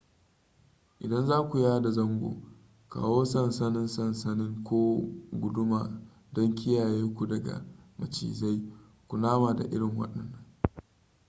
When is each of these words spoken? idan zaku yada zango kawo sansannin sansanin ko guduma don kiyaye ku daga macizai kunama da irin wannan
idan 1.03 1.25
zaku 1.27 1.55
yada 1.65 1.89
zango 1.97 2.31
kawo 2.91 3.19
sansannin 3.31 3.87
sansanin 3.95 4.53
ko 4.67 4.77
guduma 5.41 5.79
don 6.33 6.49
kiyaye 6.57 7.01
ku 7.15 7.23
daga 7.27 7.55
macizai 7.97 8.59
kunama 9.07 9.53
da 9.55 9.63
irin 9.63 9.97
wannan 9.97 10.31